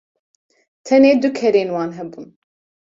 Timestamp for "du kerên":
1.21-1.69